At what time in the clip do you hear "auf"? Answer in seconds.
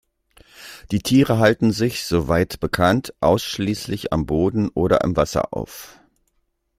5.53-5.99